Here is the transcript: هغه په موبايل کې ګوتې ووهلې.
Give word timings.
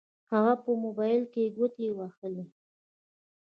هغه 0.31 0.53
په 0.63 0.71
موبايل 0.83 1.23
کې 1.33 1.53
ګوتې 1.57 1.87
ووهلې. 1.93 2.45